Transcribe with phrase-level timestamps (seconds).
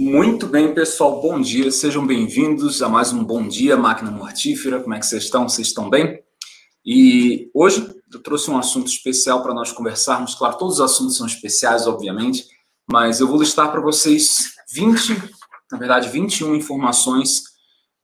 [0.00, 1.20] Muito bem, pessoal.
[1.20, 1.72] Bom dia.
[1.72, 4.80] Sejam bem-vindos a mais um Bom Dia Máquina Mortífera.
[4.80, 5.48] Como é que vocês estão?
[5.48, 6.22] Vocês estão bem?
[6.86, 10.36] E hoje eu trouxe um assunto especial para nós conversarmos.
[10.36, 12.46] Claro, todos os assuntos são especiais, obviamente,
[12.88, 15.20] mas eu vou listar para vocês 20,
[15.72, 17.42] na verdade, 21 informações,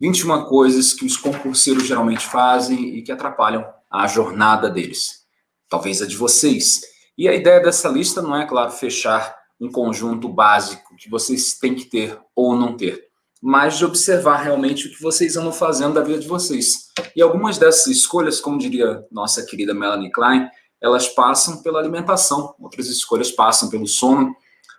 [0.01, 5.25] 21 coisas que os concurseiros geralmente fazem e que atrapalham a jornada deles.
[5.69, 6.81] Talvez a de vocês.
[7.17, 11.75] E a ideia dessa lista não é, claro, fechar um conjunto básico que vocês têm
[11.75, 13.09] que ter ou não ter,
[13.43, 16.89] mas de observar realmente o que vocês andam fazendo da vida de vocês.
[17.15, 20.49] E algumas dessas escolhas, como diria nossa querida Melanie Klein,
[20.81, 24.35] elas passam pela alimentação, outras escolhas passam pelo sono,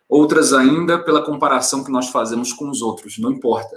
[0.10, 3.76] outras ainda pela comparação que nós fazemos com os outros, não importa.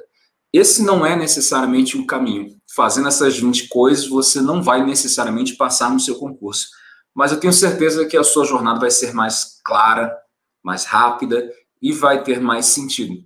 [0.53, 2.57] Esse não é necessariamente o caminho.
[2.75, 6.69] Fazendo essas 20 coisas, você não vai necessariamente passar no seu concurso.
[7.15, 10.15] Mas eu tenho certeza que a sua jornada vai ser mais clara,
[10.63, 11.51] mais rápida
[11.81, 13.25] e vai ter mais sentido.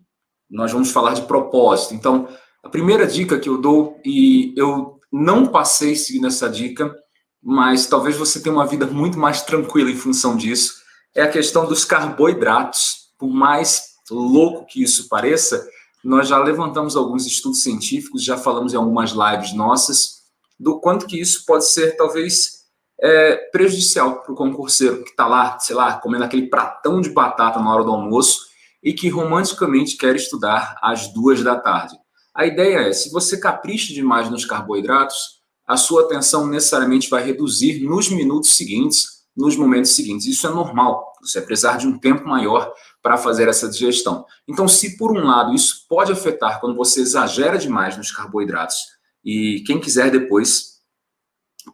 [0.50, 1.94] Nós vamos falar de propósito.
[1.94, 2.28] Então,
[2.62, 6.94] a primeira dica que eu dou, e eu não passei seguindo essa dica,
[7.42, 10.74] mas talvez você tenha uma vida muito mais tranquila em função disso,
[11.14, 13.10] é a questão dos carboidratos.
[13.18, 15.66] Por mais louco que isso pareça,
[16.04, 20.22] nós já levantamos alguns estudos científicos, já falamos em algumas lives nossas,
[20.58, 22.62] do quanto que isso pode ser, talvez,
[23.00, 27.58] é, prejudicial para o concurseiro que está lá, sei lá, comendo aquele pratão de batata
[27.58, 28.51] na hora do almoço
[28.82, 31.96] e que romanticamente quer estudar às duas da tarde.
[32.34, 37.84] A ideia é, se você capricha demais nos carboidratos, a sua atenção necessariamente vai reduzir
[37.84, 40.26] nos minutos seguintes, nos momentos seguintes.
[40.26, 41.12] Isso é normal.
[41.22, 42.72] Você vai precisar de um tempo maior
[43.02, 44.24] para fazer essa digestão.
[44.48, 48.76] Então, se por um lado isso pode afetar quando você exagera demais nos carboidratos,
[49.24, 50.72] e quem quiser depois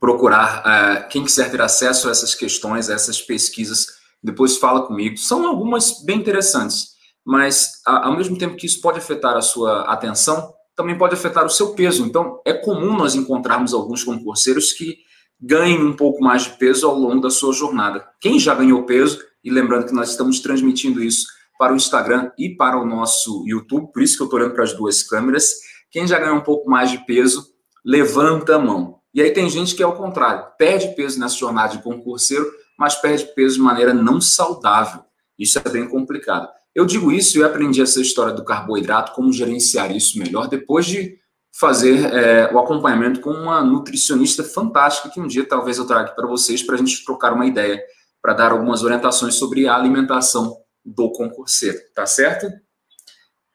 [0.00, 3.86] procurar, uh, quem quiser ter acesso a essas questões, a essas pesquisas,
[4.22, 5.16] depois fala comigo.
[5.16, 6.97] São algumas bem interessantes,
[7.28, 11.50] mas ao mesmo tempo que isso pode afetar a sua atenção, também pode afetar o
[11.50, 12.06] seu peso.
[12.06, 14.96] Então, é comum nós encontrarmos alguns concurseiros que
[15.38, 18.08] ganhem um pouco mais de peso ao longo da sua jornada.
[18.18, 21.26] Quem já ganhou peso, e lembrando que nós estamos transmitindo isso
[21.58, 24.64] para o Instagram e para o nosso YouTube, por isso que eu estou olhando para
[24.64, 25.52] as duas câmeras,
[25.90, 27.46] quem já ganhou um pouco mais de peso,
[27.84, 29.00] levanta a mão.
[29.12, 32.94] E aí tem gente que é o contrário, perde peso nessa jornada de concurseiro, mas
[32.94, 35.02] perde peso de maneira não saudável.
[35.38, 36.48] Isso é bem complicado.
[36.78, 41.18] Eu digo isso e aprendi essa história do carboidrato, como gerenciar isso melhor, depois de
[41.58, 46.14] fazer é, o acompanhamento com uma nutricionista fantástica, que um dia talvez eu traga aqui
[46.14, 47.82] para vocês, para a gente trocar uma ideia,
[48.22, 52.46] para dar algumas orientações sobre a alimentação do concurseiro, tá certo?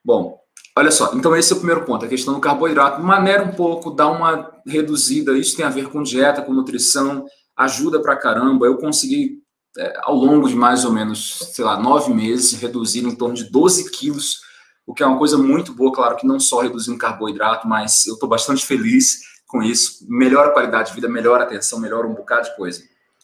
[0.03, 0.37] Bom,
[0.75, 2.99] Olha só, então esse é o primeiro ponto, a questão do carboidrato.
[2.99, 7.25] Maneira um pouco, dá uma reduzida, isso tem a ver com dieta, com nutrição,
[7.55, 8.65] ajuda pra caramba.
[8.65, 9.42] Eu consegui,
[9.77, 13.45] é, ao longo de mais ou menos, sei lá, nove meses, reduzir em torno de
[13.45, 14.41] 12 quilos,
[14.85, 18.15] o que é uma coisa muito boa, claro que não só reduzindo carboidrato, mas eu
[18.15, 20.05] estou bastante feliz com isso.
[20.09, 22.83] Melhora a qualidade de vida, melhora a atenção, melhora um bocado de coisa.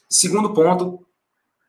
[0.10, 1.06] Segundo ponto,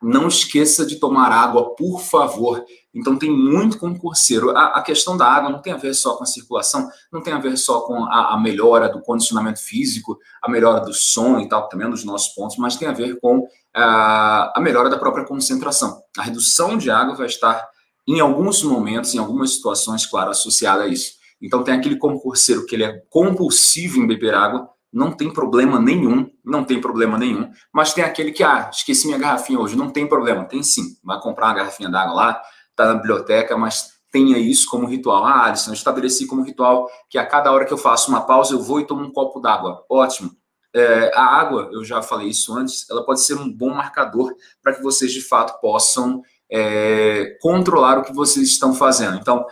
[0.02, 2.64] não esqueça de tomar água, por favor.
[2.94, 4.50] Então, tem muito concurseiro.
[4.50, 7.32] A, a, questão da água não tem a ver só com a circulação, não tem
[7.32, 11.48] a ver só com a, a, melhora do condicionamento físico, a melhora do som e
[11.48, 14.88] tal, também é um dos nossos pontos, mas tem a ver com a, a melhora
[14.88, 16.02] da própria concentração.
[16.18, 17.68] A redução de água vai estar,
[18.08, 21.12] em alguns momentos, em algumas situações, claro, associada a isso.
[21.40, 26.30] Então, tem aquele concurseiro que ele é compulsivo em beber água, não tem problema nenhum,
[26.44, 27.50] não tem problema nenhum.
[27.72, 30.96] Mas tem aquele que, ah, esqueci minha garrafinha hoje, não tem problema, tem sim.
[31.04, 32.42] Vai comprar uma garrafinha d'água lá,
[32.74, 35.24] tá na biblioteca, mas tenha isso como ritual.
[35.24, 38.54] Ah, Alisson, eu estabeleci como ritual que a cada hora que eu faço uma pausa,
[38.54, 39.84] eu vou e tomo um copo d'água.
[39.88, 40.30] Ótimo.
[40.74, 44.72] É, a água, eu já falei isso antes, ela pode ser um bom marcador para
[44.74, 49.16] que vocês de fato possam é, controlar o que vocês estão fazendo.
[49.16, 49.44] Então,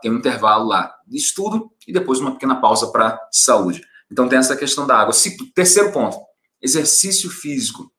[0.00, 3.82] tem um intervalo lá de estudo e depois uma pequena pausa para saúde.
[4.10, 5.14] Então tem essa questão da água.
[5.54, 6.18] Terceiro ponto,
[6.60, 7.90] exercício físico.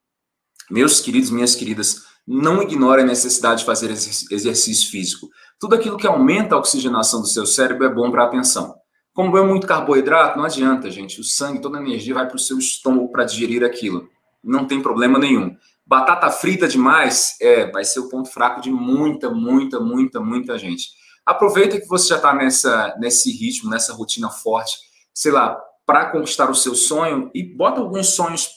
[0.70, 5.30] Meus queridos, minhas queridas, não ignore a necessidade de fazer exercício físico.
[5.60, 8.76] Tudo aquilo que aumenta a oxigenação do seu cérebro é bom para a atenção.
[9.14, 11.20] Como é muito carboidrato, não adianta, gente.
[11.20, 14.08] O sangue, toda a energia vai para o seu estômago para digerir aquilo.
[14.44, 15.56] Não tem problema nenhum.
[15.86, 20.90] Batata frita demais, é, vai ser o ponto fraco de muita, muita, muita, muita gente.
[21.26, 24.78] Aproveita que você já está nesse ritmo, nessa rotina forte.
[25.14, 28.50] Sei lá, para conquistar o seu sonho e bota alguns sonhos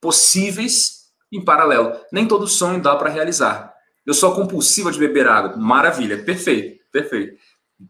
[0.00, 1.00] possíveis
[1.32, 1.92] em paralelo.
[2.12, 3.72] Nem todo sonho dá para realizar.
[4.04, 5.56] Eu sou compulsiva de beber água.
[5.56, 7.36] Maravilha, perfeito, perfeito.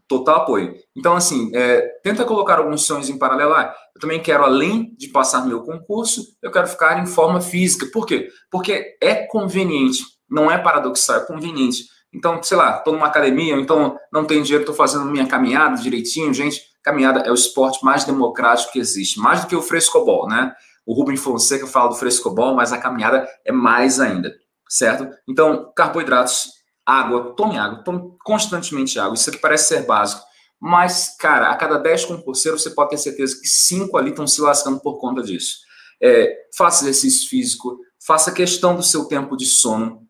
[0.07, 0.75] Total apoio.
[0.95, 3.53] Então, assim, é, tenta colocar alguns sonhos em paralelo.
[3.53, 7.85] Ah, eu também quero, além de passar meu concurso, eu quero ficar em forma física.
[7.91, 8.29] Por quê?
[8.49, 11.85] Porque é conveniente, não é paradoxal, é conveniente.
[12.13, 16.33] Então, sei lá, estou numa academia, então não tenho dinheiro, estou fazendo minha caminhada direitinho.
[16.33, 20.53] Gente, caminhada é o esporte mais democrático que existe, mais do que o frescobol, né?
[20.85, 24.33] O Rubem Fonseca fala do frescobol, mas a caminhada é mais ainda,
[24.67, 25.07] certo?
[25.27, 26.49] Então, carboidratos,
[26.85, 29.13] água, tome água, tome constantemente água.
[29.13, 30.21] Isso aqui parece ser básico,
[30.59, 34.41] mas, cara, a cada 10 concurseiros, você pode ter certeza que 5 ali estão se
[34.41, 35.57] lascando por conta disso.
[35.99, 40.07] É, faça exercício físico, faça questão do seu tempo de sono.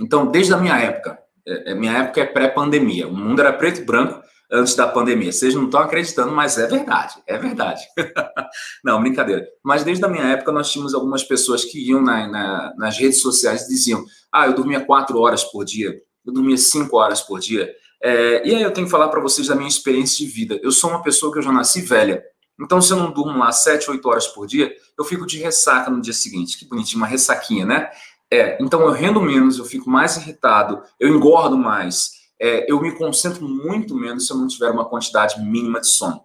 [0.00, 3.80] Então, desde a minha época, é, é minha época é pré-pandemia, o mundo era preto
[3.80, 5.32] e branco, antes da pandemia.
[5.32, 7.82] Vocês não estão acreditando, mas é verdade, é verdade.
[8.84, 9.46] não, brincadeira.
[9.62, 13.20] Mas desde a minha época nós tínhamos algumas pessoas que iam na, na, nas redes
[13.20, 15.94] sociais e diziam: ah, eu dormia quatro horas por dia,
[16.24, 17.70] eu dormia cinco horas por dia.
[18.02, 20.60] É, e aí eu tenho que falar para vocês da minha experiência de vida.
[20.62, 22.22] Eu sou uma pessoa que eu já nasci velha.
[22.60, 25.90] Então, se eu não durmo lá sete, oito horas por dia, eu fico de ressaca
[25.90, 26.58] no dia seguinte.
[26.58, 27.90] Que bonitinho, uma ressaquinha, né?
[28.34, 32.92] É, então eu rendo menos, eu fico mais irritado, eu engordo mais é, eu me
[32.92, 36.22] concentro muito menos se eu não tiver uma quantidade mínima de sono.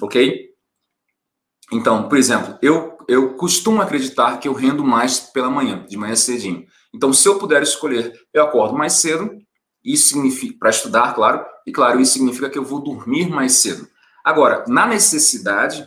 [0.00, 0.48] Ok?
[1.72, 6.16] Então, por exemplo, eu, eu costumo acreditar que eu rendo mais pela manhã, de manhã
[6.16, 6.66] cedinho.
[6.94, 9.30] Então, se eu puder escolher, eu acordo mais cedo,
[9.84, 13.86] isso significa, para estudar, claro, e claro, isso significa que eu vou dormir mais cedo.
[14.24, 15.86] Agora, na necessidade,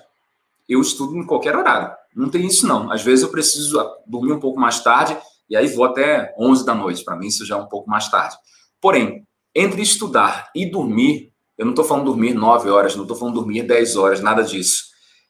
[0.69, 1.91] eu estudo em qualquer horário.
[2.15, 2.91] Não tem isso, não.
[2.91, 5.17] Às vezes eu preciso dormir um pouco mais tarde,
[5.51, 7.03] e aí vou até 11 da noite.
[7.03, 8.37] Para mim, isso já é um pouco mais tarde.
[8.79, 13.35] Porém, entre estudar e dormir, eu não estou falando dormir 9 horas, não estou falando
[13.35, 14.85] dormir 10 horas, nada disso.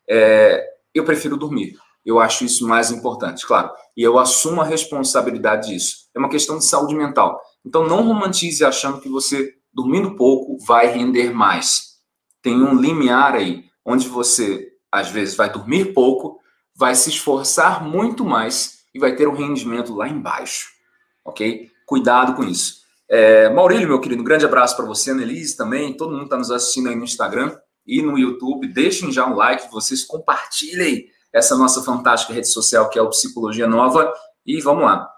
[0.07, 0.63] É,
[0.93, 1.75] eu prefiro dormir.
[2.05, 3.71] Eu acho isso mais importante, claro.
[3.97, 6.07] E eu assumo a responsabilidade disso.
[6.15, 7.41] É uma questão de saúde mental.
[7.65, 11.95] Então, não romantize achando que você, dormindo pouco, vai render mais.
[12.43, 16.39] Tem um limiar aí, onde você, às vezes, vai dormir pouco,
[16.75, 20.69] vai se esforçar muito mais e vai ter um rendimento lá embaixo.
[21.25, 21.69] Ok?
[21.85, 22.81] Cuidado com isso.
[23.09, 26.49] É, Maurílio, meu querido, um grande abraço para você, Annelise também, todo mundo está nos
[26.49, 28.67] assistindo aí no Instagram e no YouTube.
[28.67, 33.67] Deixem já um like, vocês compartilhem essa nossa fantástica rede social que é o Psicologia
[33.67, 34.13] Nova.
[34.45, 35.09] E vamos lá.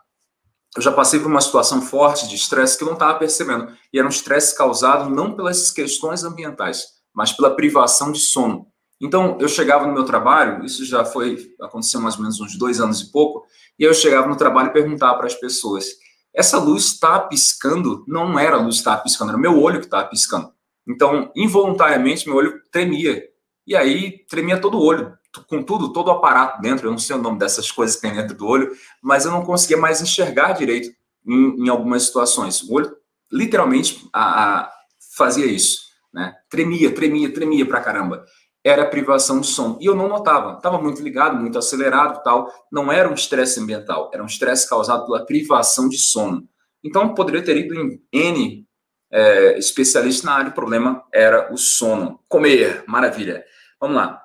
[0.76, 3.72] Eu já passei por uma situação forte de estresse que eu não estava percebendo.
[3.92, 8.68] E era um estresse causado não pelas questões ambientais, mas pela privação de sono.
[9.00, 12.80] Então, eu chegava no meu trabalho, isso já foi, aconteceu mais ou menos uns dois
[12.80, 13.46] anos e pouco,
[13.78, 15.86] e eu chegava no trabalho e perguntava para as pessoas:
[16.34, 19.86] essa luz está piscando, não era a luz que estava piscando, era meu olho que
[19.86, 20.52] estava piscando.
[20.88, 23.24] Então, involuntariamente, meu olho tremia.
[23.66, 25.18] E aí, tremia todo o olho,
[25.48, 26.88] com tudo, todo o aparato dentro.
[26.88, 28.72] Eu não sei o nome dessas coisas que tem dentro do olho,
[29.02, 30.90] mas eu não conseguia mais enxergar direito
[31.26, 32.62] em, em algumas situações.
[32.64, 32.96] O olho,
[33.32, 34.72] literalmente, a, a,
[35.16, 35.84] fazia isso.
[36.14, 36.36] Né?
[36.50, 38.26] Tremia, tremia, tremia pra caramba
[38.64, 39.78] era privação de som.
[39.82, 40.58] E eu não notava.
[40.58, 42.52] Estava muito ligado, muito acelerado tal.
[42.72, 46.48] Não era um estresse ambiental, era um estresse causado pela privação de sono.
[46.84, 48.68] Então, poderia ter ido em N
[49.12, 50.50] é, especialista na área.
[50.50, 52.20] O problema era o sono.
[52.28, 53.44] Comer, maravilha.
[53.80, 54.22] Vamos lá.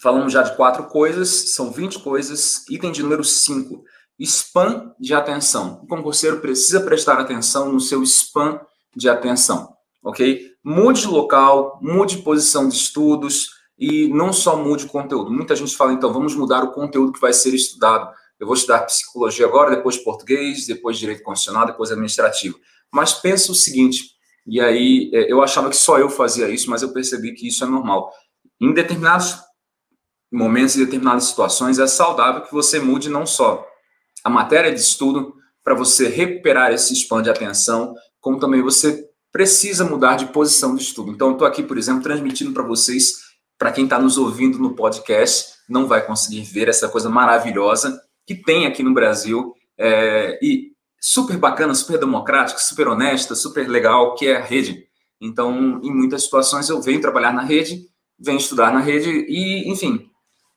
[0.00, 2.64] Falamos já de quatro coisas, são 20 coisas.
[2.68, 3.84] Item de número 5.
[4.18, 5.80] Spam de atenção.
[5.82, 8.60] O concurseiro precisa prestar atenção no seu spam
[8.94, 10.49] de atenção ok?
[10.62, 15.30] Mude de local, mude de posição de estudos e não só mude o conteúdo.
[15.30, 18.12] Muita gente fala, então, vamos mudar o conteúdo que vai ser estudado.
[18.38, 22.58] Eu vou estudar psicologia agora, depois português, depois direito constitucional, depois administrativo.
[22.92, 24.10] Mas pensa o seguinte,
[24.46, 27.64] e aí é, eu achava que só eu fazia isso, mas eu percebi que isso
[27.64, 28.10] é normal.
[28.60, 29.36] Em determinados
[30.30, 33.66] momentos, em determinadas situações, é saudável que você mude não só
[34.22, 39.84] a matéria de estudo para você recuperar esse span de atenção, como também você precisa
[39.84, 41.10] mudar de posição de estudo.
[41.10, 43.12] Então, estou aqui, por exemplo, transmitindo para vocês,
[43.58, 48.34] para quem está nos ouvindo no podcast, não vai conseguir ver essa coisa maravilhosa que
[48.34, 54.26] tem aqui no Brasil é, e super bacana, super democrática, super honesta, super legal, que
[54.28, 54.84] é a rede.
[55.20, 57.86] Então, em muitas situações, eu venho trabalhar na rede,
[58.18, 60.10] venho estudar na rede e, enfim,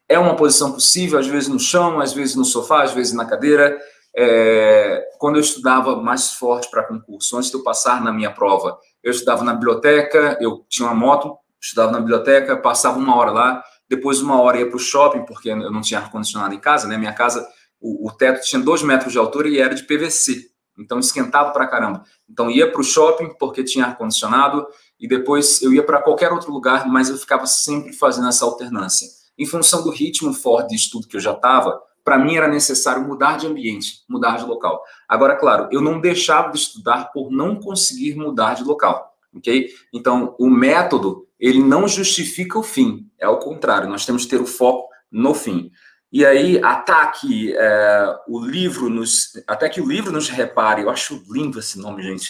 [0.07, 3.25] é uma posição possível, às vezes no chão, às vezes no sofá, às vezes na
[3.25, 3.77] cadeira,
[4.15, 8.77] é, quando eu estudava mais forte para concurso, antes de eu passar na minha prova,
[9.01, 13.63] eu estudava na biblioteca, eu tinha uma moto, estudava na biblioteca, passava uma hora lá,
[13.89, 16.97] depois uma hora ia para o shopping, porque eu não tinha ar-condicionado em casa, né?
[16.97, 17.47] Minha casa,
[17.79, 21.67] o, o, teto tinha dois metros de altura e era de PVC, então esquentava para
[21.67, 22.03] caramba.
[22.29, 24.65] Então ia para o shopping porque tinha ar-condicionado
[24.99, 29.07] e depois eu ia para qualquer outro lugar, mas eu ficava sempre fazendo essa alternância.
[29.37, 33.03] Em função do ritmo forte de estudo que eu já estava, para mim era necessário
[33.03, 34.83] mudar de ambiente, mudar de local.
[35.07, 39.69] Agora, claro, eu não deixava de estudar por não conseguir mudar de local, ok?
[39.93, 44.41] Então, o método, ele não justifica o fim, é o contrário, nós temos que ter
[44.41, 45.71] o foco no fim.
[46.11, 49.31] E aí, ataque é, o livro nos.
[49.47, 50.83] Até que o livro nos repare.
[50.83, 52.29] Eu acho lindo esse nome, gente.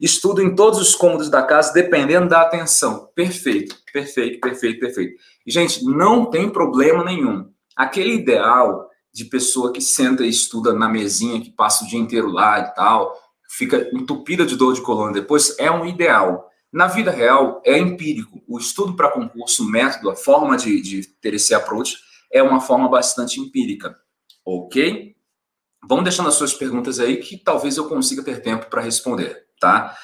[0.00, 3.10] Estudo em todos os cômodos da casa, dependendo da atenção.
[3.16, 5.20] Perfeito, perfeito, perfeito, perfeito.
[5.44, 7.50] Gente, não tem problema nenhum.
[7.74, 12.30] Aquele ideal de pessoa que senta e estuda na mesinha, que passa o dia inteiro
[12.30, 13.16] lá e tal,
[13.50, 16.48] fica entupida de dor de coluna depois, é um ideal.
[16.70, 18.42] Na vida real, é empírico.
[18.46, 21.96] O estudo para concurso, o método, a forma de, de ter esse approach
[22.30, 23.96] é uma forma bastante empírica.
[24.44, 25.16] Ok?
[25.88, 29.96] Vamos deixando as suas perguntas aí que talvez eu consiga ter tempo para responder, tá?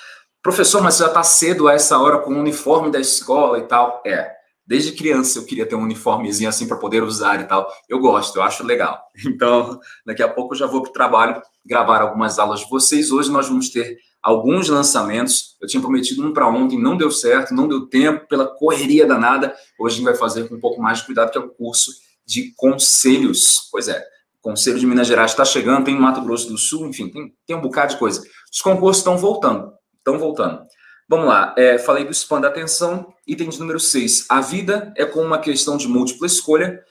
[0.42, 4.02] Professor, mas já está cedo a essa hora com o uniforme da escola e tal.
[4.06, 4.34] É,
[4.66, 7.70] desde criança eu queria ter um uniformezinho assim para poder usar e tal.
[7.88, 9.00] Eu gosto, eu acho legal.
[9.26, 13.10] Então, daqui a pouco eu já vou para o trabalho gravar algumas aulas de vocês.
[13.10, 15.56] Hoje nós vamos ter alguns lançamentos.
[15.60, 19.54] Eu tinha prometido um para ontem, não deu certo, não deu tempo pela correria danada.
[19.78, 21.92] Hoje a gente vai fazer com um pouco mais de cuidado, que é o curso
[22.26, 23.68] de conselhos.
[23.70, 24.04] Pois é,
[24.44, 27.62] Conselho de Minas Gerais está chegando, tem Mato Grosso do Sul, enfim, tem, tem um
[27.62, 28.22] bocado de coisa.
[28.52, 30.60] Os concursos estão voltando, estão voltando.
[31.08, 34.26] Vamos lá, é, falei do spam da atenção, item de número 6.
[34.28, 36.82] A vida é como uma questão de múltipla escolha.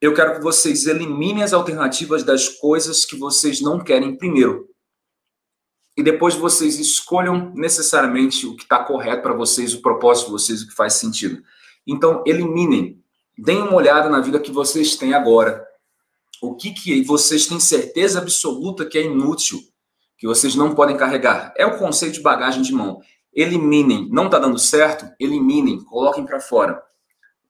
[0.00, 4.68] Eu quero que vocês eliminem as alternativas das coisas que vocês não querem primeiro.
[5.96, 10.62] E depois vocês escolham necessariamente o que está correto para vocês, o propósito de vocês,
[10.62, 11.42] o que faz sentido.
[11.86, 13.02] Então, eliminem
[13.38, 15.64] Deem uma olhada na vida que vocês têm agora.
[16.42, 19.60] O que, que vocês têm certeza absoluta que é inútil,
[20.16, 21.54] que vocês não podem carregar.
[21.56, 23.00] É o conceito de bagagem de mão.
[23.32, 24.08] Eliminem.
[24.10, 25.10] Não está dando certo?
[25.18, 25.84] Eliminem.
[25.84, 26.82] Coloquem para fora.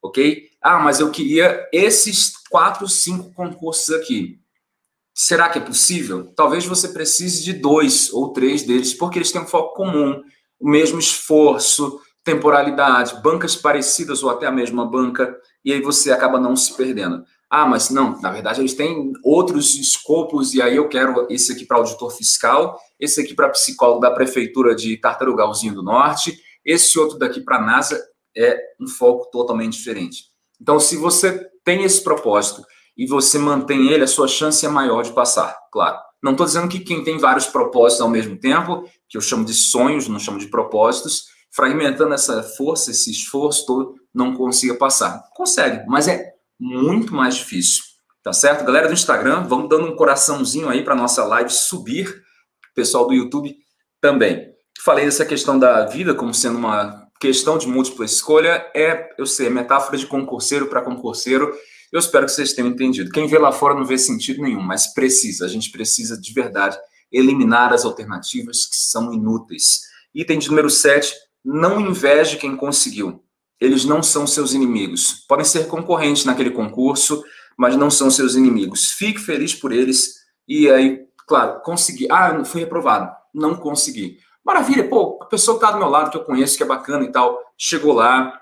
[0.02, 0.48] Ok?
[0.62, 4.40] Ah, mas eu queria esses quatro, cinco concursos aqui.
[5.14, 6.32] Será que é possível?
[6.36, 10.22] Talvez você precise de dois ou três deles, porque eles têm um foco comum,
[10.60, 16.38] o mesmo esforço, temporalidade, bancas parecidas ou até a mesma banca e aí você acaba
[16.38, 17.24] não se perdendo.
[17.50, 21.64] Ah, mas não, na verdade eles têm outros escopos, e aí eu quero esse aqui
[21.64, 27.18] para auditor fiscal, esse aqui para psicólogo da prefeitura de Tartarugalzinho do Norte, esse outro
[27.18, 27.98] daqui para a NASA
[28.36, 30.24] é um foco totalmente diferente.
[30.60, 32.62] Então, se você tem esse propósito
[32.96, 35.98] e você mantém ele, a sua chance é maior de passar, claro.
[36.22, 39.54] Não estou dizendo que quem tem vários propósitos ao mesmo tempo, que eu chamo de
[39.54, 45.22] sonhos, não chamo de propósitos, fragmentando essa força, esse esforço todo, não consiga passar.
[45.34, 47.84] Consegue, mas é muito mais difícil.
[48.22, 48.64] Tá certo?
[48.64, 52.22] Galera do Instagram, vamos dando um coraçãozinho aí para nossa live subir.
[52.74, 53.56] Pessoal do YouTube
[54.00, 54.52] também.
[54.84, 58.70] Falei dessa questão da vida como sendo uma questão de múltipla escolha.
[58.74, 61.52] É, eu sei, é metáfora de concurseiro para concurseiro.
[61.90, 63.10] Eu espero que vocês tenham entendido.
[63.10, 66.76] Quem vê lá fora não vê sentido nenhum, mas precisa, a gente precisa de verdade
[67.10, 69.80] eliminar as alternativas que são inúteis.
[70.14, 73.24] Item de número 7, não inveje quem conseguiu
[73.60, 75.24] eles não são seus inimigos.
[75.28, 77.22] Podem ser concorrentes naquele concurso,
[77.56, 78.92] mas não são seus inimigos.
[78.92, 82.06] Fique feliz por eles e aí, claro, consegui.
[82.10, 83.10] Ah, fui reprovado.
[83.34, 84.18] Não consegui.
[84.44, 87.04] Maravilha, pô, a pessoa que está do meu lado, que eu conheço, que é bacana
[87.04, 88.40] e tal, chegou lá,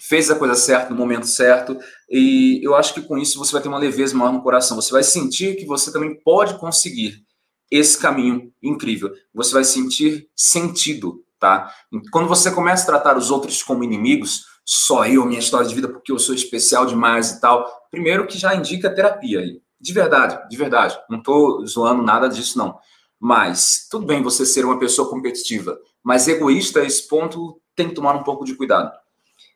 [0.00, 1.78] fez a coisa certa no momento certo,
[2.10, 4.76] e eu acho que com isso você vai ter uma leveza maior no coração.
[4.76, 7.24] Você vai sentir que você também pode conseguir
[7.70, 9.10] esse caminho incrível.
[9.32, 11.74] Você vai sentir sentido tá?
[12.12, 15.88] Quando você começa a tratar os outros como inimigos, só eu, minha história de vida,
[15.88, 19.60] porque eu sou especial demais e tal, primeiro que já indica terapia aí.
[19.80, 20.96] De verdade, de verdade.
[21.10, 22.78] Não estou zoando nada disso, não.
[23.18, 28.14] Mas, tudo bem você ser uma pessoa competitiva, mas egoísta esse ponto tem que tomar
[28.14, 28.92] um pouco de cuidado.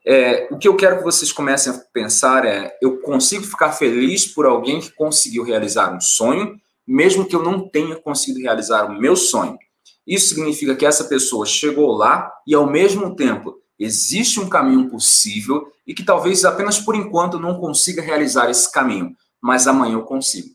[0.04, 4.26] É, o que eu quero que vocês comecem a pensar é: eu consigo ficar feliz
[4.26, 8.98] por alguém que conseguiu realizar um sonho, mesmo que eu não tenha conseguido realizar o
[8.98, 9.56] meu sonho.
[10.06, 15.72] Isso significa que essa pessoa chegou lá e, ao mesmo tempo, existe um caminho possível
[15.86, 20.54] e que talvez apenas por enquanto não consiga realizar esse caminho, mas amanhã eu consigo.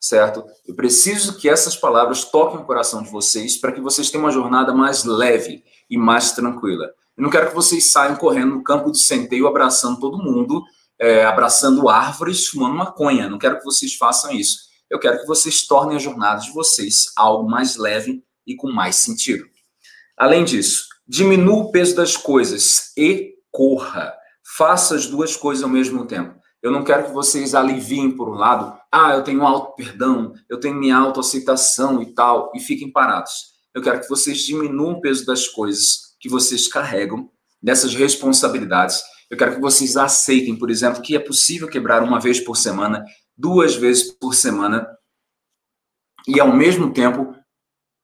[0.00, 0.44] Certo?
[0.66, 4.32] Eu preciso que essas palavras toquem o coração de vocês para que vocês tenham uma
[4.32, 6.86] jornada mais leve e mais tranquila.
[7.16, 10.62] Eu não quero que vocês saiam correndo no campo de centeio abraçando todo mundo,
[11.00, 13.28] é, abraçando árvores, fumando maconha.
[13.28, 14.68] Não quero que vocês façam isso.
[14.88, 18.96] Eu quero que vocês tornem a jornada de vocês algo mais leve e com mais
[18.96, 19.44] sentido.
[20.16, 24.12] Além disso, diminua o peso das coisas e corra.
[24.56, 26.34] Faça as duas coisas ao mesmo tempo.
[26.60, 30.58] Eu não quero que vocês aliviem por um lado, ah, eu tenho auto perdão, eu
[30.58, 33.32] tenho minha autoaceitação e tal, e fiquem parados.
[33.72, 37.30] Eu quero que vocês diminuam o peso das coisas que vocês carregam,
[37.62, 39.00] dessas responsabilidades.
[39.30, 43.04] Eu quero que vocês aceitem, por exemplo, que é possível quebrar uma vez por semana,
[43.36, 44.88] duas vezes por semana,
[46.26, 47.34] e ao mesmo tempo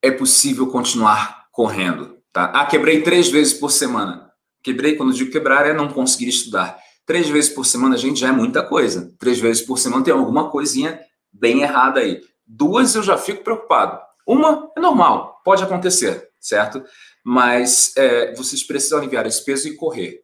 [0.04, 2.18] é possível continuar correndo.
[2.30, 2.44] Tá?
[2.46, 4.30] Ah, quebrei três vezes por semana.
[4.62, 6.78] Quebrei, quando digo quebrar, é não conseguir estudar.
[7.06, 9.14] Três vezes por semana, gente, já é muita coisa.
[9.18, 11.00] Três vezes por semana tem alguma coisinha
[11.32, 12.20] bem errada aí.
[12.46, 13.98] Duas eu já fico preocupado.
[14.26, 16.82] Uma é normal, pode acontecer, certo?
[17.24, 20.22] Mas é, vocês precisam aliviar esse peso e correr.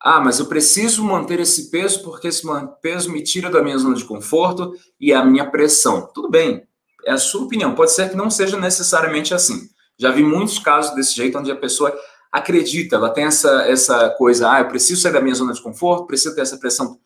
[0.00, 2.46] Ah, mas eu preciso manter esse peso porque esse
[2.80, 6.08] peso me tira da minha zona de conforto e a minha pressão.
[6.14, 6.67] Tudo bem,
[7.04, 7.74] é a sua opinião.
[7.74, 9.68] Pode ser que não seja necessariamente assim.
[9.98, 11.92] Já vi muitos casos desse jeito onde a pessoa
[12.30, 16.06] acredita, ela tem essa, essa coisa, ah, eu preciso sair da minha zona de conforto,
[16.06, 16.98] preciso ter essa pressão.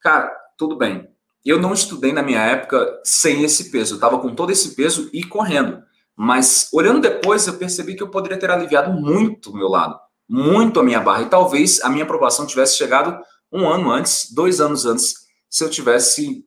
[0.00, 1.08] Cara, tudo bem.
[1.44, 5.10] Eu não estudei na minha época sem esse peso, eu estava com todo esse peso
[5.12, 5.82] e correndo.
[6.16, 10.78] Mas olhando depois, eu percebi que eu poderia ter aliviado muito o meu lado, muito
[10.78, 11.22] a minha barra.
[11.22, 13.18] E talvez a minha aprovação tivesse chegado
[13.50, 15.14] um ano antes, dois anos antes,
[15.48, 16.44] se eu tivesse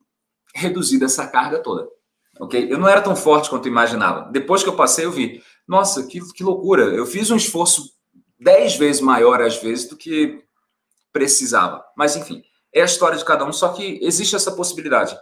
[0.56, 1.88] reduzido essa carga toda.
[2.40, 2.68] Ok?
[2.70, 4.30] Eu não era tão forte quanto eu imaginava.
[4.32, 6.84] Depois que eu passei, eu vi, nossa, que, que loucura.
[6.84, 7.92] Eu fiz um esforço
[8.40, 10.44] dez vezes maior às vezes do que
[11.12, 11.84] precisava.
[11.96, 12.42] Mas enfim,
[12.74, 15.18] é a história de cada um, só que existe essa possibilidade.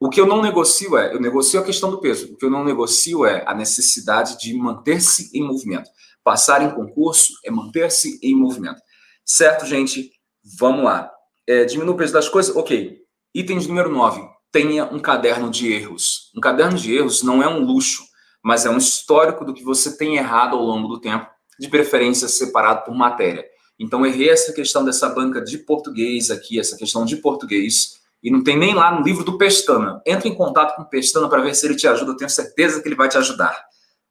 [0.00, 2.32] O que eu não negocio é, eu negocio a questão do peso.
[2.32, 5.88] O que eu não negocio é a necessidade de manter-se em movimento.
[6.24, 8.80] Passar em concurso é manter-se em movimento.
[9.24, 10.10] Certo, gente?
[10.58, 11.08] Vamos lá.
[11.48, 12.54] É, o peso das coisas?
[12.56, 12.98] Ok.
[13.32, 14.31] Item número 9.
[14.52, 16.30] Tenha um caderno de erros.
[16.36, 18.04] Um caderno de erros não é um luxo,
[18.42, 21.26] mas é um histórico do que você tem errado ao longo do tempo
[21.58, 23.44] de preferência separado por matéria.
[23.78, 28.44] Então, errei essa questão dessa banca de português aqui, essa questão de português, e não
[28.44, 30.00] tem nem lá no livro do Pestana.
[30.06, 32.80] Entra em contato com o Pestana para ver se ele te ajuda, eu tenho certeza
[32.80, 33.64] que ele vai te ajudar.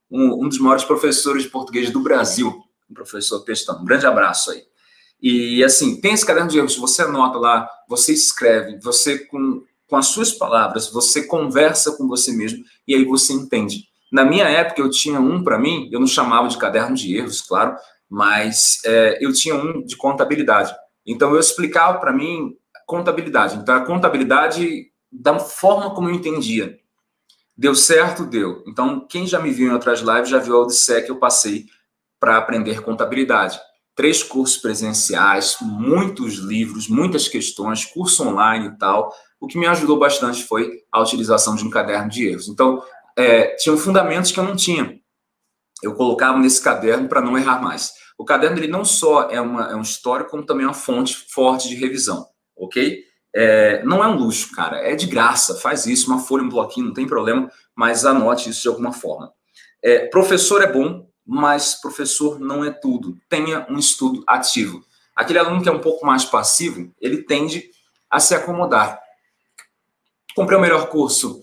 [0.10, 2.54] Um, um dos maiores professores de português do Brasil,
[2.90, 3.80] o professor Pestana.
[3.80, 4.64] Um grande abraço aí.
[5.22, 9.98] E assim, tem esse caderno de erros, você anota lá, você escreve, você com, com
[9.98, 14.82] as suas palavras, você conversa com você mesmo, e aí você entende na minha época,
[14.82, 17.78] eu tinha um para mim, eu não chamava de caderno de erros, claro,
[18.10, 20.76] mas é, eu tinha um de contabilidade.
[21.08, 23.56] Então, eu explicava para mim contabilidade.
[23.56, 26.78] Então, a contabilidade da forma como eu entendia.
[27.56, 28.26] Deu certo?
[28.26, 28.64] Deu.
[28.68, 31.66] Então, quem já me viu em outras lives já viu a Odisseia que eu passei
[32.20, 33.60] para aprender contabilidade.
[33.96, 39.14] Três cursos presenciais, muitos livros, muitas questões, curso online e tal.
[39.40, 42.48] O que me ajudou bastante foi a utilização de um caderno de erros.
[42.48, 42.82] Então,
[43.18, 45.00] é, tinham fundamentos que eu não tinha.
[45.84, 47.92] Eu colocava nesse caderno para não errar mais.
[48.18, 51.16] O caderno ele não só é, uma, é um histórico, como também é uma fonte
[51.34, 53.04] forte de revisão, ok?
[53.34, 56.88] É, não é um luxo, cara, é de graça, faz isso, uma folha, um bloquinho,
[56.88, 59.32] não tem problema, mas anote isso de alguma forma.
[59.84, 63.18] É, professor é bom, mas professor não é tudo.
[63.30, 64.84] Tenha um estudo ativo.
[65.16, 67.70] Aquele aluno que é um pouco mais passivo, ele tende
[68.10, 69.00] a se acomodar.
[70.36, 71.42] Comprei o melhor curso,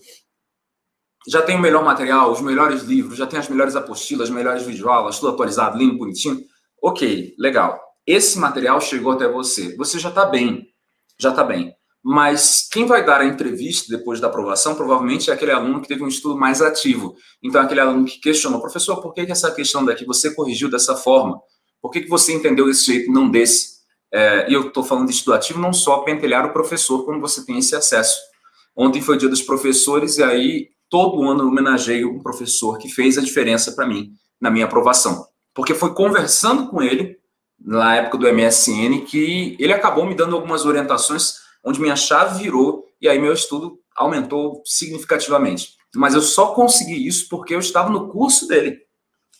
[1.27, 4.63] já tem o melhor material, os melhores livros, já tem as melhores apostilas, as melhores
[4.63, 6.43] videoaulas, tudo atualizado, limpo, bonitinho.
[6.81, 7.79] Ok, legal.
[8.05, 9.75] Esse material chegou até você.
[9.75, 10.73] Você já está bem,
[11.19, 11.75] já está bem.
[12.11, 16.03] Mas quem vai dar a entrevista depois da aprovação provavelmente é aquele aluno que teve
[16.03, 17.15] um estudo mais ativo.
[17.43, 20.95] Então, aquele aluno que questionou, professor, por que, que essa questão daqui você corrigiu dessa
[20.95, 21.39] forma?
[21.79, 23.81] Por que, que você entendeu desse jeito, não desse?
[24.11, 27.45] É, e eu estou falando de estudo ativo não só pentelhar o professor, como você
[27.45, 28.17] tem esse acesso.
[28.75, 33.19] Ontem foi dia dos professores e aí todo ano eu homenageio um professor que fez
[33.19, 34.09] a diferença para mim
[34.41, 35.27] na minha aprovação.
[35.53, 37.19] Porque foi conversando com ele,
[37.63, 42.85] na época do MSN, que ele acabou me dando algumas orientações onde minha chave virou
[43.01, 45.77] e aí meu estudo aumentou significativamente.
[45.95, 48.77] Mas eu só consegui isso porque eu estava no curso dele.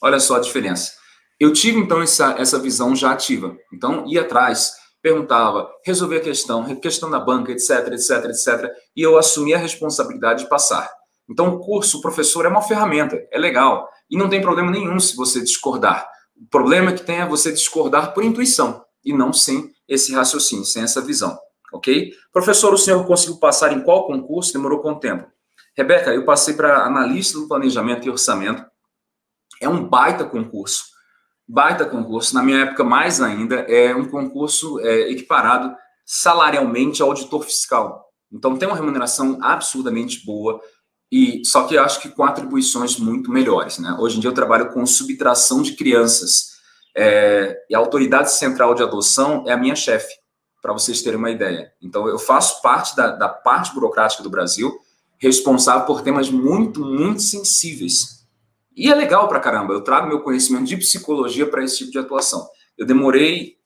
[0.02, 0.92] Olha só a diferença.
[1.40, 3.56] Eu tive então essa, essa visão já ativa.
[3.74, 9.18] Então ia atrás, perguntava, resolvia a questão, questão da banca, etc, etc, etc, e eu
[9.18, 10.90] assumi a responsabilidade de passar.
[11.30, 13.88] Então, o curso, o professor é uma ferramenta, é legal.
[14.10, 16.10] E não tem problema nenhum se você discordar.
[16.36, 20.66] O problema é que tem é você discordar por intuição e não sem esse raciocínio,
[20.66, 21.38] sem essa visão.
[21.74, 22.14] Ok?
[22.32, 24.54] Professor, o senhor conseguiu passar em qual concurso?
[24.54, 25.28] Demorou quanto tempo?
[25.78, 28.66] Rebeca, eu passei para analista do planejamento e orçamento.
[29.62, 30.86] É um baita concurso.
[31.48, 32.34] Baita concurso.
[32.36, 38.06] Na minha época, mais ainda, é um concurso é, equiparado salarialmente ao auditor fiscal.
[38.32, 40.62] Então, tem uma remuneração absurdamente boa
[41.12, 43.80] e só que acho que com atribuições muito melhores.
[43.80, 43.96] Né?
[44.00, 46.50] Hoje em dia eu trabalho com subtração de crianças.
[46.96, 50.14] É, e a autoridade central de adoção é a minha chefe,
[50.62, 51.72] para vocês terem uma ideia.
[51.82, 54.80] Então eu faço parte da, da parte burocrática do Brasil,
[55.18, 58.26] responsável por temas muito, muito sensíveis.
[58.76, 62.00] E é legal para caramba, eu trago meu conhecimento de psicologia para esse tipo de
[62.00, 62.48] atuação.
[62.78, 63.58] Eu demorei,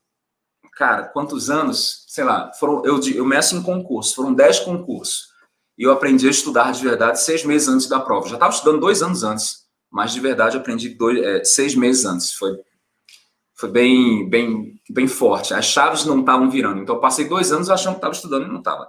[0.75, 2.05] cara, quantos anos?
[2.07, 5.33] Sei lá, foram, eu, eu meço em concurso, foram 10 concursos.
[5.77, 8.27] E eu aprendi a estudar de verdade seis meses antes da prova.
[8.27, 12.33] Já estava estudando dois anos antes, mas de verdade aprendi dois, é, seis meses antes.
[12.33, 12.59] Foi
[13.55, 15.53] Foi bem, bem, bem forte.
[15.53, 16.81] As chaves não estavam virando.
[16.81, 18.87] Então, eu passei dois anos achando que estava estudando e não estava.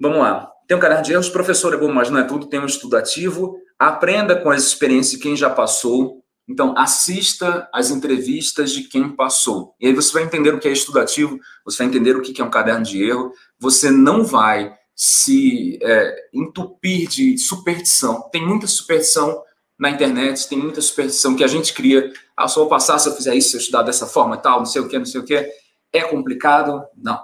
[0.00, 0.50] Vamos lá.
[0.66, 2.46] Tem um caderno de erros, professor é bom, mas não é tudo.
[2.46, 3.56] Tem um estudo ativo.
[3.78, 6.20] Aprenda com as experiências de quem já passou.
[6.48, 9.74] Então, assista as entrevistas de quem passou.
[9.80, 12.44] E aí você vai entender o que é estudativo, você vai entender o que é
[12.44, 13.32] um caderno de erro.
[13.58, 18.28] Você não vai se é, entupir de superstição.
[18.32, 19.42] Tem muita superstição
[19.80, 22.12] na internet, tem muita superstição que a gente cria.
[22.36, 24.58] Ah, só vou passar se eu fizer isso, se eu estudar dessa forma e tal,
[24.58, 25.50] não sei o que, não sei o que.
[25.90, 26.84] É complicado?
[26.94, 27.18] Não,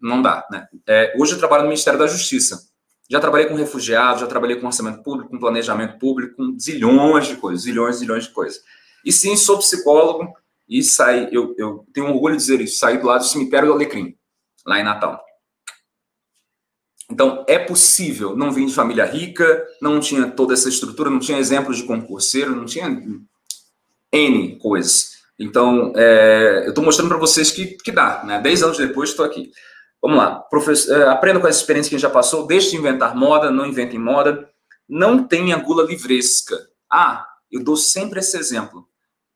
[0.00, 0.46] não dá.
[0.48, 0.68] Né?
[0.86, 2.70] É, hoje eu trabalho no Ministério da Justiça.
[3.10, 7.36] Já trabalhei com refugiados, já trabalhei com orçamento público, com planejamento público, com zilhões de
[7.36, 8.62] coisas, zilhões, zilhões de coisas.
[9.04, 10.32] E sim, sou psicólogo
[10.68, 13.74] e saí, eu, eu tenho orgulho de dizer isso, saí do lado do cemitério do
[13.74, 14.16] Alecrim,
[14.64, 15.25] lá em Natal.
[17.10, 18.36] Então, é possível.
[18.36, 22.54] Não vim de família rica, não tinha toda essa estrutura, não tinha exemplos de concurseiro,
[22.54, 22.88] não tinha
[24.12, 25.16] N coisas.
[25.38, 28.24] Então, é, eu estou mostrando para vocês que, que dá.
[28.24, 28.40] Né?
[28.40, 29.50] Dez anos depois, estou aqui.
[30.02, 30.36] Vamos lá.
[30.36, 32.46] Professor, é, aprenda com essa experiência que a gente já passou.
[32.46, 34.48] Deixe de inventar moda, não inventem moda.
[34.88, 36.56] Não tenha gula livresca.
[36.90, 38.86] Ah, eu dou sempre esse exemplo.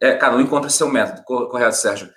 [0.00, 2.08] É, cada um encontra seu método, correto, Sérgio?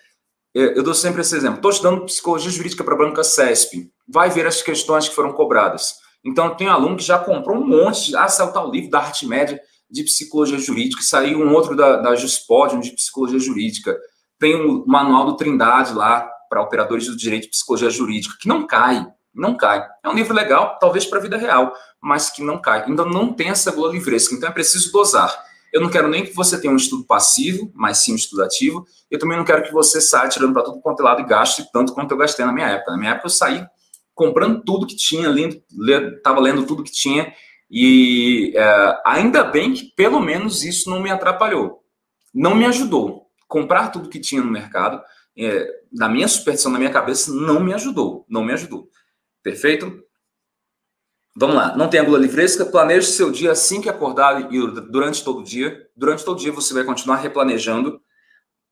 [0.54, 1.56] Eu dou sempre esse exemplo.
[1.56, 3.90] Estou estudando psicologia jurídica para a banca CESP.
[4.08, 5.96] Vai ver as questões que foram cobradas.
[6.24, 9.26] Então, tem aluno que já comprou um monte, de, ah, saiu tal livro da arte
[9.26, 13.98] média de psicologia jurídica, saiu um outro da, da Juspodium de psicologia jurídica.
[14.40, 18.48] Tem o um manual do Trindade lá, para operadores do direito de psicologia jurídica, que
[18.48, 19.84] não cai, não cai.
[20.04, 22.84] É um livro legal, talvez para a vida real, mas que não cai.
[22.86, 25.36] Ainda não tem essa gula livresca, então é preciso dosar.
[25.74, 28.86] Eu não quero nem que você tenha um estudo passivo, mas sim um estudo ativo.
[29.10, 31.68] Eu também não quero que você saia tirando para todo quanto é lado e gaste
[31.74, 32.92] tanto quanto eu gastei na minha época.
[32.92, 33.66] Na minha época eu saí
[34.14, 35.62] comprando tudo que tinha, lendo,
[36.16, 37.34] estava lendo tudo que tinha,
[37.70, 41.84] e é, ainda bem que pelo menos isso não me atrapalhou.
[42.32, 43.28] Não me ajudou.
[43.48, 45.02] Comprar tudo que tinha no mercado,
[45.36, 48.26] é, na minha superstição, na minha cabeça, não me ajudou.
[48.30, 48.88] Não me ajudou.
[49.42, 50.04] Perfeito?
[51.36, 55.40] Vamos lá, não tenha gula livresca, planeje seu dia assim que acordar e durante todo
[55.40, 55.90] o dia.
[55.96, 58.00] Durante todo o dia você vai continuar replanejando.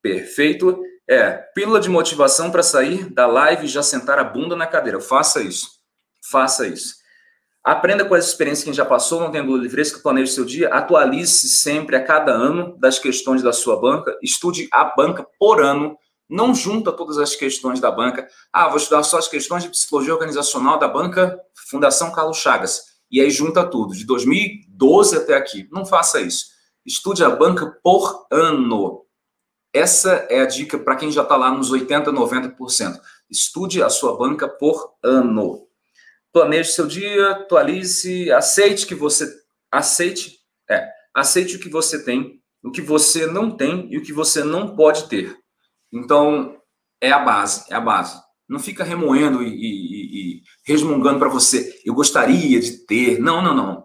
[0.01, 0.79] Perfeito.
[1.09, 4.99] É, pílula de motivação para sair da live e já sentar a bunda na cadeira.
[4.99, 5.81] Faça isso.
[6.29, 7.01] Faça isso.
[7.63, 11.47] Aprenda com as experiências que já passou, não tenha gula livresca, planeje seu dia, atualize-se
[11.47, 15.95] sempre a cada ano das questões da sua banca, estude a banca por ano
[16.31, 18.25] não junta todas as questões da banca.
[18.53, 21.37] Ah, vou estudar só as questões de psicologia organizacional da banca
[21.69, 22.83] Fundação Carlos Chagas.
[23.11, 25.67] E aí junta tudo, de 2012 até aqui.
[25.69, 26.45] Não faça isso.
[26.85, 29.05] Estude a banca por ano.
[29.73, 32.99] Essa é a dica para quem já está lá nos 80%, 90%.
[33.29, 35.67] Estude a sua banca por ano.
[36.31, 39.29] Planeje seu dia, atualize, aceite que você.
[39.69, 40.39] Aceite,
[40.69, 44.43] é, aceite o que você tem, o que você não tem e o que você
[44.43, 45.41] não pode ter.
[45.91, 46.57] Então,
[46.99, 48.21] é a base, é a base.
[48.47, 53.19] Não fica remoendo e, e, e resmungando para você, eu gostaria de ter.
[53.19, 53.83] Não, não, não.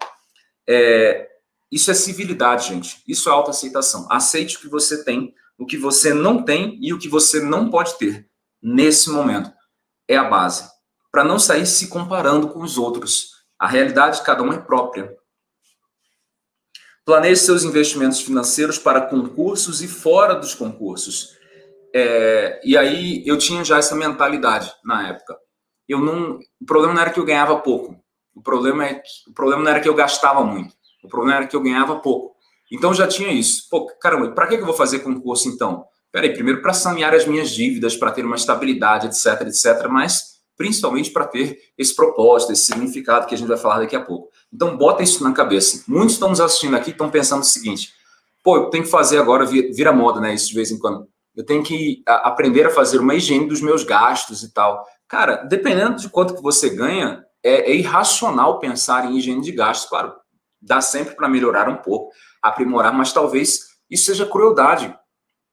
[0.69, 1.29] É,
[1.71, 3.03] isso é civilidade, gente.
[3.07, 4.07] Isso é autoaceitação.
[4.11, 7.71] Aceite o que você tem, o que você não tem e o que você não
[7.71, 8.29] pode ter
[8.63, 9.53] nesse momento.
[10.09, 10.69] É a base.
[11.11, 13.37] Para não sair se comparando com os outros.
[13.59, 15.17] A realidade de cada um é própria.
[17.05, 21.36] Planeje seus investimentos financeiros para concursos e fora dos concursos.
[21.99, 25.35] É, e aí eu tinha já essa mentalidade na época.
[25.89, 27.97] Eu não, o problema não era que eu ganhava pouco.
[28.35, 30.75] O problema é que, o problema não era que eu gastava muito.
[31.03, 32.37] O problema era que eu ganhava pouco.
[32.71, 33.67] Então já tinha isso.
[33.71, 35.87] Pô, caramba, para que eu vou fazer concurso então?
[36.13, 41.11] Peraí, primeiro para sanear as minhas dívidas, para ter uma estabilidade, etc, etc, mas principalmente
[41.11, 44.29] para ter esse propósito, esse significado que a gente vai falar daqui a pouco.
[44.53, 45.83] Então bota isso na cabeça.
[45.89, 47.95] Muitos estão nos assistindo aqui estão pensando o seguinte:
[48.45, 50.35] pô, eu tenho que fazer agora, vira moda, né?
[50.35, 53.85] Isso de vez em quando eu tenho que aprender a fazer uma higiene dos meus
[53.85, 54.87] gastos e tal.
[55.07, 59.89] Cara, dependendo de quanto que você ganha, é, é irracional pensar em higiene de gastos.
[59.89, 60.15] Claro,
[60.61, 62.11] dá sempre para melhorar um pouco,
[62.43, 64.97] aprimorar, mas talvez isso seja crueldade.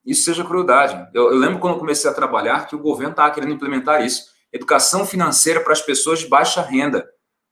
[0.06, 1.10] Isso seja crueldade.
[1.14, 4.24] Eu, eu lembro quando eu comecei a trabalhar que o governo estava querendo implementar isso.
[4.52, 7.06] Educação financeira para as pessoas de baixa renda.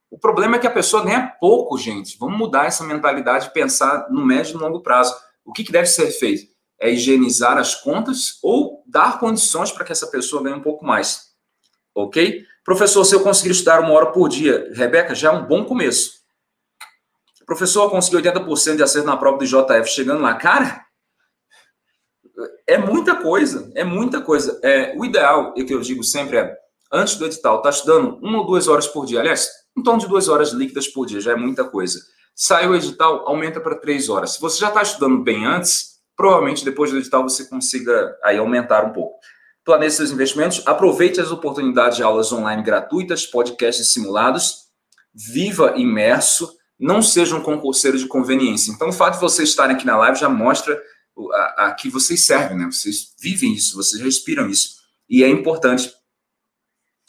[0.10, 2.18] O problema é que a pessoa ganha pouco, gente.
[2.18, 5.16] Vamos mudar essa mentalidade e pensar no médio e longo prazo.
[5.46, 6.52] O que, que deve ser feito?
[6.82, 11.32] É higienizar as contas ou dar condições para que essa pessoa ganhe um pouco mais.
[11.94, 12.44] Ok?
[12.66, 16.22] Professor, se eu conseguir estudar uma hora por dia, Rebeca, já é um bom começo.
[17.46, 20.34] Professor, consegui 80% de acerto na prova do JF, chegando lá.
[20.36, 20.86] Cara,
[22.66, 24.60] é muita coisa, é muita coisa.
[24.64, 26.58] É, o ideal, e que eu digo sempre é,
[26.92, 29.20] antes do edital, tá estudando uma ou duas horas por dia.
[29.20, 32.00] Aliás, em torno de duas horas líquidas por dia, já é muita coisa.
[32.34, 34.32] Saiu o edital, aumenta para três horas.
[34.32, 35.91] Se você já está estudando bem antes,
[36.22, 39.20] provavelmente depois do edital você consiga aí aumentar um pouco.
[39.66, 44.68] Planeje seus investimentos, aproveite as oportunidades de aulas online gratuitas, podcasts simulados,
[45.12, 48.72] viva imerso, não seja um concurseiro de conveniência.
[48.72, 50.80] Então, o fato de vocês estarem aqui na live já mostra
[51.34, 52.66] a, a que vocês servem, né?
[52.66, 54.76] Vocês vivem isso, vocês respiram isso.
[55.10, 55.92] E é importante,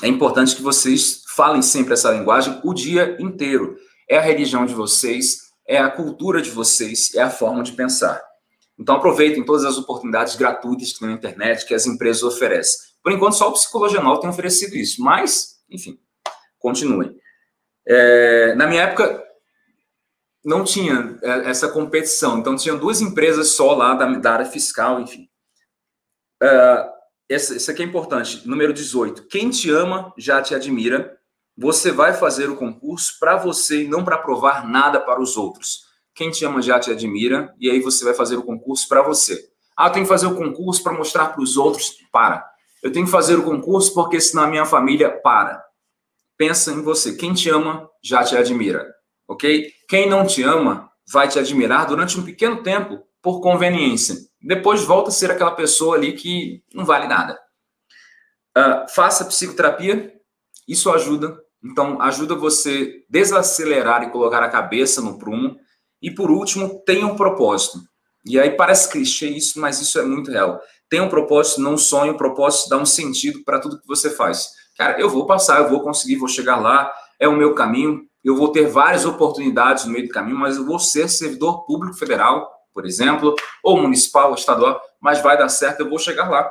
[0.02, 3.76] é importante que vocês falem sempre essa linguagem o dia inteiro.
[4.08, 8.31] É a religião de vocês, é a cultura de vocês, é a forma de pensar.
[8.78, 12.92] Então aproveitem todas as oportunidades gratuitas que tem na internet, que as empresas oferecem.
[13.02, 15.98] Por enquanto, só o Psicologia Nova tem oferecido isso, mas, enfim,
[16.58, 17.16] continuem.
[17.86, 19.22] É, na minha época,
[20.44, 25.00] não tinha é, essa competição, então tinham duas empresas só lá da, da área fiscal,
[25.00, 25.28] enfim.
[26.42, 26.90] Uh,
[27.28, 29.26] esse, esse aqui é importante, número 18.
[29.28, 31.18] Quem te ama já te admira.
[31.56, 35.84] Você vai fazer o concurso para você e não para provar nada para os outros.
[36.14, 39.48] Quem te ama já te admira, e aí você vai fazer o concurso para você.
[39.76, 41.96] Ah, eu tenho que fazer o concurso para mostrar para os outros.
[42.12, 42.44] Para.
[42.82, 45.64] Eu tenho que fazer o concurso porque senão a minha família para.
[46.36, 47.14] Pensa em você.
[47.14, 48.86] Quem te ama já te admira.
[49.26, 49.70] Ok?
[49.88, 54.16] Quem não te ama vai te admirar durante um pequeno tempo por conveniência.
[54.40, 57.38] Depois volta a ser aquela pessoa ali que não vale nada.
[58.56, 60.12] Uh, faça psicoterapia,
[60.66, 61.38] isso ajuda.
[61.64, 65.56] Então, ajuda você desacelerar e colocar a cabeça no prumo.
[66.02, 67.78] E por último, tenha um propósito.
[68.24, 70.60] E aí parece clichê isso, mas isso é muito real.
[70.88, 74.48] Tenha um propósito, não sonhe, o propósito dá um sentido para tudo que você faz.
[74.76, 78.36] Cara, eu vou passar, eu vou conseguir, vou chegar lá, é o meu caminho, eu
[78.36, 82.50] vou ter várias oportunidades no meio do caminho, mas eu vou ser servidor público federal,
[82.72, 86.48] por exemplo, ou municipal, ou estadual, mas vai dar certo, eu vou chegar lá.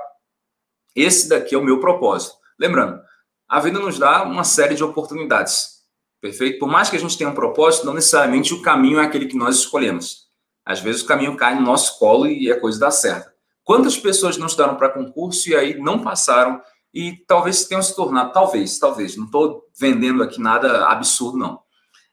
[0.95, 2.35] Esse daqui é o meu propósito.
[2.59, 3.01] Lembrando,
[3.47, 5.80] a vida nos dá uma série de oportunidades,
[6.21, 6.59] perfeito?
[6.59, 9.35] Por mais que a gente tenha um propósito, não necessariamente o caminho é aquele que
[9.35, 10.29] nós escolhemos.
[10.65, 13.31] Às vezes o caminho cai no nosso colo e a coisa dá certo.
[13.63, 16.61] Quantas pessoas não estudaram para concurso e aí não passaram
[16.93, 21.61] e talvez tenham se tornado, talvez, talvez, não estou vendendo aqui nada absurdo, não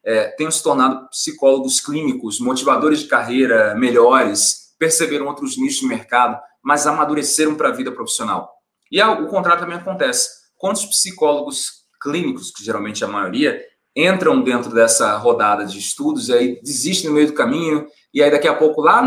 [0.08, 6.40] é, tenham se tornado psicólogos clínicos, motivadores de carreira melhores, perceberam outros nichos de mercado,
[6.62, 8.50] mas amadureceram para a vida profissional.
[8.90, 10.30] E o contrário também acontece.
[10.56, 13.60] Quantos psicólogos clínicos, que geralmente é a maioria,
[13.98, 18.30] entram dentro dessa rodada de estudos e aí desistem no meio do caminho, e aí
[18.30, 19.02] daqui a pouco, lá,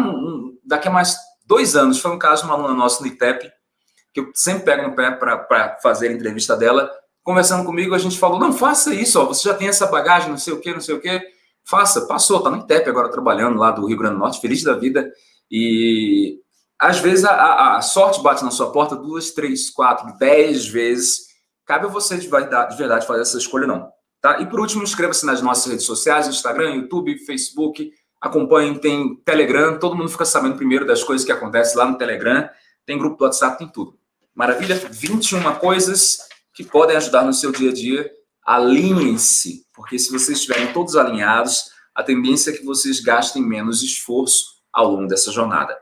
[0.66, 3.50] daqui a mais dois anos, foi um caso de uma aluna nossa no ITEP,
[4.14, 6.92] que eu sempre pego no pé para fazer a entrevista dela,
[7.24, 10.38] conversando comigo, a gente falou: não, faça isso, ó, você já tem essa bagagem, não
[10.38, 11.22] sei o quê, não sei o quê.
[11.64, 14.74] Faça, passou, tá no ITEP agora trabalhando lá do Rio Grande do Norte, feliz da
[14.74, 15.10] vida.
[15.50, 16.40] E
[16.80, 21.28] às vezes a, a, a sorte bate na sua porta duas, três, quatro, dez vezes.
[21.66, 23.88] Cabe a você de verdade, de verdade fazer essa escolha, não.
[24.22, 24.40] Tá?
[24.40, 27.92] E por último, inscreva-se nas nossas redes sociais, Instagram, YouTube, Facebook.
[28.22, 32.48] Acompanhem, tem Telegram, todo mundo fica sabendo primeiro das coisas que acontecem lá no Telegram.
[32.86, 33.98] Tem grupo do WhatsApp, tem tudo.
[34.36, 34.76] Maravilha?
[34.76, 36.20] 21 coisas
[36.54, 38.12] que podem ajudar no seu dia a dia.
[38.46, 44.62] Alinhem-se, porque se vocês estiverem todos alinhados, a tendência é que vocês gastem menos esforço
[44.72, 45.76] ao longo dessa jornada.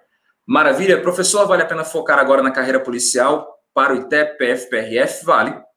[0.46, 1.02] Maravilha.
[1.02, 5.26] Professor, vale a pena focar agora na carreira policial para o ITEP, PF, PRF?
[5.26, 5.69] Vale.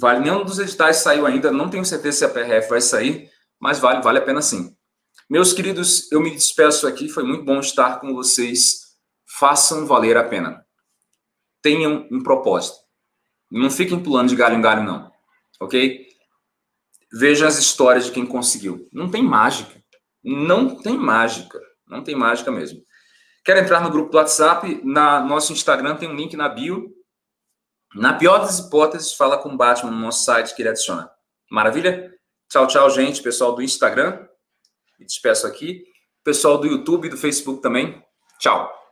[0.00, 0.20] Vale.
[0.20, 4.02] Nenhum dos editais saiu ainda, não tenho certeza se a PRF vai sair, mas vale,
[4.02, 4.76] vale a pena sim.
[5.28, 8.86] Meus queridos, eu me despeço aqui, foi muito bom estar com vocês.
[9.38, 10.64] Façam valer a pena.
[11.60, 12.76] Tenham um propósito.
[13.50, 15.10] Não fiquem pulando de galho em galho, não.
[15.60, 16.06] Ok?
[17.12, 18.88] Vejam as histórias de quem conseguiu.
[18.92, 19.82] Não tem mágica.
[20.22, 21.60] Não tem mágica.
[21.86, 22.80] Não tem mágica mesmo.
[23.44, 24.80] Quer entrar no grupo do WhatsApp?
[24.84, 26.95] Na nosso Instagram tem um link na bio.
[27.96, 31.10] Na pior das hipóteses, fala com o Batman no nosso site que ele adiciona.
[31.50, 32.12] Maravilha?
[32.48, 33.22] Tchau, tchau, gente.
[33.22, 34.26] Pessoal do Instagram.
[34.98, 35.82] Me despeço aqui.
[36.22, 38.02] Pessoal do YouTube e do Facebook também.
[38.38, 38.85] Tchau.